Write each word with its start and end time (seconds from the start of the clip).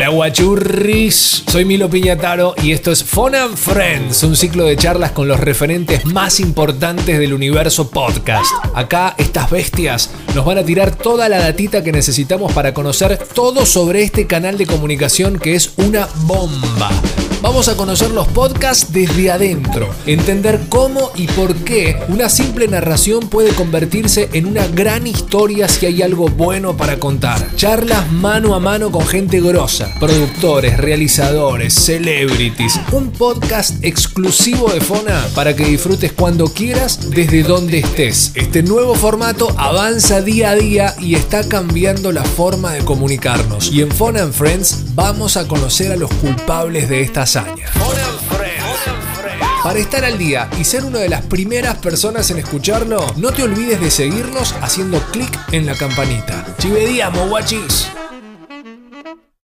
Hola 0.00 0.08
guachurris, 0.08 1.44
soy 1.46 1.66
Milo 1.66 1.90
Piñataro 1.90 2.54
y 2.62 2.72
esto 2.72 2.90
es 2.90 3.04
Phone 3.04 3.34
and 3.34 3.54
Friends, 3.54 4.22
un 4.22 4.34
ciclo 4.34 4.64
de 4.64 4.74
charlas 4.74 5.10
con 5.10 5.28
los 5.28 5.38
referentes 5.38 6.06
más 6.06 6.40
importantes 6.40 7.18
del 7.18 7.34
universo 7.34 7.90
podcast. 7.90 8.50
Acá 8.74 9.14
estas 9.18 9.50
bestias 9.50 10.10
nos 10.34 10.46
van 10.46 10.56
a 10.56 10.64
tirar 10.64 10.96
toda 10.96 11.28
la 11.28 11.38
datita 11.38 11.84
que 11.84 11.92
necesitamos 11.92 12.50
para 12.54 12.72
conocer 12.72 13.18
todo 13.34 13.66
sobre 13.66 14.02
este 14.02 14.26
canal 14.26 14.56
de 14.56 14.64
comunicación 14.64 15.38
que 15.38 15.54
es 15.54 15.74
una 15.76 16.08
bomba. 16.22 16.88
Vamos 17.42 17.68
a 17.68 17.76
conocer 17.76 18.10
los 18.10 18.28
podcasts 18.28 18.92
desde 18.92 19.30
adentro, 19.30 19.88
entender 20.04 20.60
cómo 20.68 21.10
y 21.14 21.26
por 21.26 21.54
qué 21.54 21.98
una 22.08 22.28
simple 22.28 22.68
narración 22.68 23.30
puede 23.30 23.54
convertirse 23.54 24.28
en 24.34 24.44
una 24.44 24.66
gran 24.66 25.06
historia 25.06 25.66
si 25.66 25.86
hay 25.86 26.02
algo 26.02 26.28
bueno 26.28 26.76
para 26.76 26.98
contar. 27.00 27.56
Charlas 27.56 28.12
mano 28.12 28.54
a 28.54 28.60
mano 28.60 28.92
con 28.92 29.06
gente 29.06 29.40
grosa, 29.40 29.90
productores, 29.98 30.76
realizadores, 30.76 31.72
celebrities. 31.72 32.78
Un 32.92 33.10
podcast 33.10 33.82
exclusivo 33.82 34.70
de 34.70 34.82
Fona 34.82 35.26
para 35.34 35.56
que 35.56 35.64
disfrutes 35.64 36.12
cuando 36.12 36.44
quieras 36.52 37.10
desde 37.10 37.42
donde 37.42 37.78
estés. 37.78 38.32
Este 38.34 38.62
nuevo 38.62 38.94
formato 38.94 39.48
avanza 39.56 40.20
día 40.20 40.50
a 40.50 40.56
día 40.56 40.94
y 41.00 41.14
está 41.14 41.48
cambiando 41.48 42.12
la 42.12 42.24
forma 42.24 42.72
de 42.72 42.84
comunicarnos. 42.84 43.72
Y 43.72 43.80
en 43.80 43.90
Fona 43.90 44.24
and 44.24 44.34
Friends 44.34 44.94
vamos 44.94 45.38
a 45.38 45.48
conocer 45.48 45.90
a 45.90 45.96
los 45.96 46.12
culpables 46.14 46.90
de 46.90 47.00
para 49.62 49.78
estar 49.78 50.04
al 50.04 50.18
día 50.18 50.48
y 50.58 50.64
ser 50.64 50.84
una 50.84 50.98
de 50.98 51.08
las 51.08 51.24
primeras 51.26 51.76
personas 51.76 52.30
en 52.30 52.38
escucharlo, 52.38 53.06
no 53.16 53.30
te 53.30 53.44
olvides 53.44 53.80
de 53.80 53.90
seguirnos 53.90 54.54
haciendo 54.60 55.00
clic 55.12 55.38
en 55.52 55.66
la 55.66 55.76
campanita. 55.76 56.44
Chivediamo, 56.58 57.28
guachis. 57.28 57.88